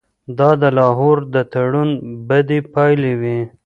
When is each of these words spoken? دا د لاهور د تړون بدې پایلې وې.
دا 0.37 0.49
د 0.61 0.63
لاهور 0.77 1.17
د 1.33 1.35
تړون 1.51 1.89
بدې 2.27 2.59
پایلې 2.73 3.13
وې. 3.21 3.39